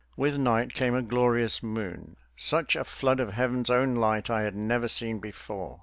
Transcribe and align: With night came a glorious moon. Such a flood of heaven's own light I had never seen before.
With 0.17 0.35
night 0.39 0.73
came 0.73 0.95
a 0.95 1.03
glorious 1.03 1.61
moon. 1.61 2.15
Such 2.35 2.75
a 2.75 2.83
flood 2.83 3.19
of 3.19 3.33
heaven's 3.33 3.69
own 3.69 3.93
light 3.97 4.31
I 4.31 4.41
had 4.41 4.55
never 4.55 4.87
seen 4.87 5.19
before. 5.19 5.79